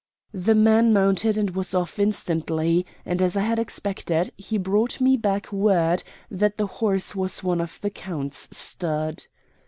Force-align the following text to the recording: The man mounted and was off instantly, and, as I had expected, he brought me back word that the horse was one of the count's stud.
The 0.33 0.55
man 0.55 0.93
mounted 0.93 1.37
and 1.37 1.51
was 1.51 1.75
off 1.75 1.99
instantly, 1.99 2.87
and, 3.05 3.21
as 3.21 3.37
I 3.37 3.41
had 3.41 3.59
expected, 3.59 4.31
he 4.35 4.57
brought 4.57 4.99
me 4.99 5.15
back 5.15 5.51
word 5.51 6.01
that 6.31 6.57
the 6.57 6.65
horse 6.65 7.15
was 7.15 7.43
one 7.43 7.61
of 7.61 7.79
the 7.81 7.91
count's 7.91 8.49
stud. 8.51 9.27